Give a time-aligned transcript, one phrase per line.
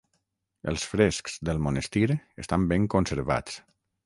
[0.71, 2.09] Els frescs del monestir
[2.45, 3.63] estan ben conservats.